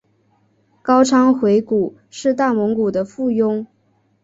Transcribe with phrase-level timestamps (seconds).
[0.81, 3.67] 高昌回鹘是大蒙古国的附庸。